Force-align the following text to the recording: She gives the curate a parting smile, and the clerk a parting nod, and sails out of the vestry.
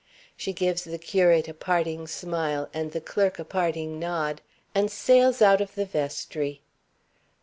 She 0.35 0.51
gives 0.51 0.83
the 0.83 0.97
curate 0.97 1.47
a 1.47 1.53
parting 1.53 2.07
smile, 2.07 2.71
and 2.73 2.91
the 2.91 2.99
clerk 2.99 3.37
a 3.37 3.45
parting 3.45 3.99
nod, 3.99 4.41
and 4.73 4.89
sails 4.89 5.43
out 5.43 5.61
of 5.61 5.75
the 5.75 5.85
vestry. 5.85 6.63